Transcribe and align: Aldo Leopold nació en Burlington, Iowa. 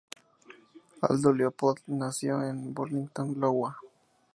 Aldo 1.03 1.31
Leopold 1.31 1.83
nació 1.85 2.41
en 2.41 2.73
Burlington, 2.73 3.35
Iowa. 3.39 3.77